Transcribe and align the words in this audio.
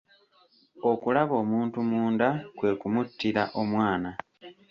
Okulaba 0.91 1.33
omuntu 1.43 1.77
munda 1.89 2.27
kwe 2.57 2.71
kumuttira 2.79 3.43
omwana. 3.61 4.09